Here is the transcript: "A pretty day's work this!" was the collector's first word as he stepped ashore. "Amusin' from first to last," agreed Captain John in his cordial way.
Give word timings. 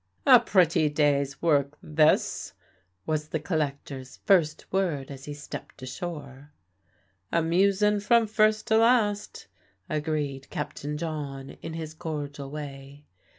"A 0.25 0.39
pretty 0.39 0.89
day's 0.89 1.43
work 1.43 1.77
this!" 1.83 2.53
was 3.05 3.27
the 3.27 3.39
collector's 3.39 4.17
first 4.25 4.65
word 4.73 5.11
as 5.11 5.25
he 5.25 5.33
stepped 5.35 5.79
ashore. 5.83 6.51
"Amusin' 7.31 7.99
from 7.99 8.25
first 8.25 8.65
to 8.69 8.77
last," 8.79 9.45
agreed 9.87 10.49
Captain 10.49 10.97
John 10.97 11.51
in 11.61 11.73
his 11.73 11.93
cordial 11.93 12.49
way. 12.49 13.05